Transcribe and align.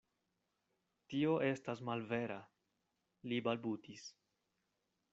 Tio 1.11 1.35
estas 1.49 1.85
malvera, 1.91 2.39
li 3.31 3.41
balbutis. 3.49 4.11